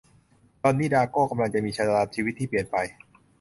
[0.61, 2.75] ดอนนี่ ดาร์โก้ กำลังจะมีชะตาชีวิตที่เปลี่ยนไป